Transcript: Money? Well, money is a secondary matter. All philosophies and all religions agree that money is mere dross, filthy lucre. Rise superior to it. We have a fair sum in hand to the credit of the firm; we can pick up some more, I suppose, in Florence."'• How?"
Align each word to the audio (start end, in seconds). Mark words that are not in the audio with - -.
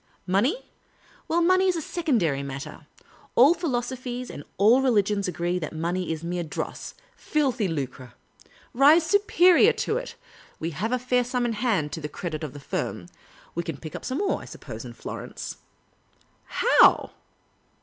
Money? 0.25 0.65
Well, 1.27 1.41
money 1.43 1.67
is 1.67 1.75
a 1.75 1.79
secondary 1.83 2.41
matter. 2.41 2.87
All 3.35 3.53
philosophies 3.53 4.31
and 4.31 4.43
all 4.57 4.81
religions 4.81 5.27
agree 5.27 5.59
that 5.59 5.73
money 5.75 6.11
is 6.11 6.23
mere 6.23 6.41
dross, 6.43 6.95
filthy 7.15 7.67
lucre. 7.67 8.13
Rise 8.73 9.05
superior 9.05 9.73
to 9.73 9.97
it. 9.97 10.15
We 10.59 10.71
have 10.71 10.91
a 10.91 10.97
fair 10.97 11.23
sum 11.23 11.45
in 11.45 11.53
hand 11.53 11.91
to 11.91 12.01
the 12.01 12.09
credit 12.09 12.43
of 12.43 12.53
the 12.53 12.59
firm; 12.59 13.09
we 13.53 13.61
can 13.61 13.77
pick 13.77 13.95
up 13.95 14.03
some 14.03 14.17
more, 14.17 14.41
I 14.41 14.45
suppose, 14.45 14.83
in 14.85 14.93
Florence."'• 14.93 15.57
How?" 16.45 17.11